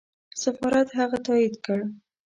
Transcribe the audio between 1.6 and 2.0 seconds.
کړ.